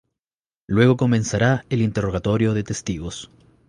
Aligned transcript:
Luego 0.65 0.97
comenzará 0.97 1.63
el 1.69 1.79
interrogatorio 1.83 2.55
de 2.55 2.63
testigos. 2.63 3.29